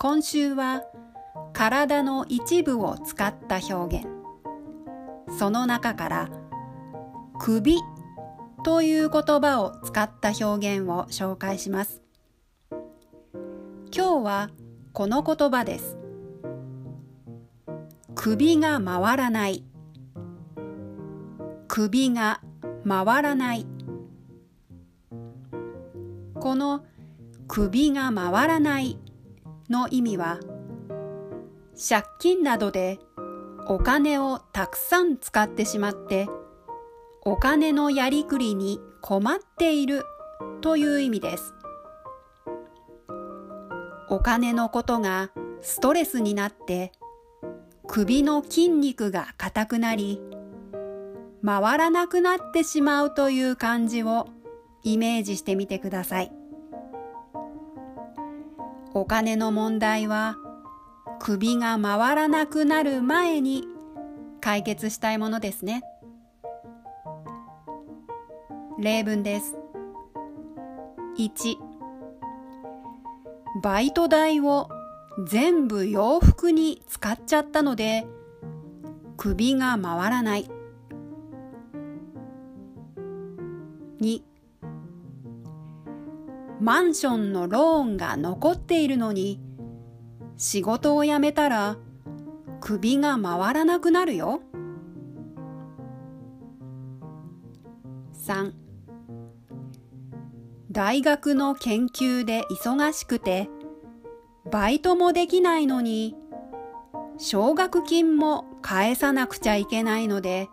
[0.00, 0.84] 今週は
[1.52, 4.06] 体の一部を使った表現。
[5.36, 6.30] その中から
[7.40, 7.78] 首
[8.62, 12.00] という言葉を使った表現を紹介します。
[13.92, 14.50] 今日は
[14.92, 15.98] この言葉です。
[18.14, 19.64] 首が回らない。
[21.66, 22.40] 首が
[22.86, 23.66] 回らない。
[26.38, 26.84] この
[27.48, 28.96] 首が回らない
[29.70, 30.38] の意味は
[31.88, 32.98] 借金などで
[33.66, 36.28] お金をたくさん使ってしまって
[37.22, 40.04] お金のやりくりに困っている
[40.60, 41.54] という意味です。
[44.10, 46.92] お金のことがストレスになって
[47.86, 50.20] 首の筋肉が硬くなり
[51.44, 54.28] 回らなくなってしまうという感じを
[54.82, 56.37] イメージしてみてください。
[58.98, 60.36] お金の問題は
[61.20, 63.64] 首が回らなくなる前に
[64.40, 65.84] 解決したいものですね。
[68.76, 69.56] 例文です。
[71.16, 71.58] 1
[73.62, 74.68] バイト代を
[75.28, 78.04] 全部洋服に使っちゃったので
[79.16, 80.50] 首が回らない。
[84.00, 84.22] 2
[86.60, 89.40] マンションのローンが残っているのに
[90.36, 91.76] 仕事を辞めたら
[92.60, 94.40] 首が回らなくなるよ。
[98.14, 98.52] 3
[100.70, 103.48] 大学の研究で忙しくて
[104.50, 106.14] バイトもできないのに
[107.16, 110.48] 奨学金も返さなくちゃいけないので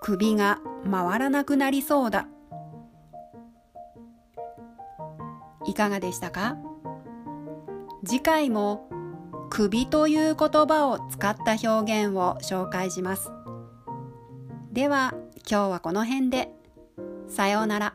[0.00, 2.28] 首が回らなくなりそうだ。
[5.64, 6.56] いかがでしたか？
[8.04, 8.88] 次回も
[9.50, 13.30] 首という言葉を使った表現を紹介します。
[14.72, 15.14] では
[15.48, 16.50] 今日はこの辺で。
[17.28, 17.94] さようなら。